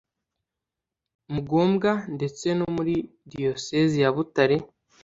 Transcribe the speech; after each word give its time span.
Mugombwa 1.33 1.91
ndetse 2.15 2.47
no 2.59 2.67
muri 2.75 2.95
Diyosezi 3.31 3.97
ya 4.03 4.09
Butare 4.15 4.57